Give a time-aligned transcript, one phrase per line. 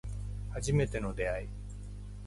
[0.51, 1.47] 初めての出会い